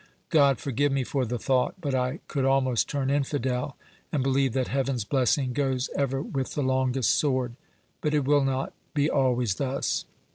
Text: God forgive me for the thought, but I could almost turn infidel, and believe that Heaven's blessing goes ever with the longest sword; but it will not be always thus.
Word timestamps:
God 0.31 0.57
forgive 0.57 0.91
me 0.91 1.03
for 1.03 1.25
the 1.25 1.37
thought, 1.37 1.75
but 1.79 1.93
I 1.93 2.21
could 2.27 2.43
almost 2.43 2.89
turn 2.89 3.11
infidel, 3.11 3.77
and 4.11 4.23
believe 4.23 4.53
that 4.53 4.67
Heaven's 4.67 5.03
blessing 5.03 5.53
goes 5.53 5.91
ever 5.95 6.23
with 6.23 6.55
the 6.55 6.63
longest 6.63 7.11
sword; 7.13 7.53
but 8.01 8.15
it 8.15 8.25
will 8.25 8.43
not 8.43 8.73
be 8.95 9.11
always 9.11 9.53
thus. 9.53 10.05